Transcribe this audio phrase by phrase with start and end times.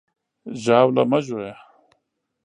[0.63, 1.55] ژاوله مه ژویه!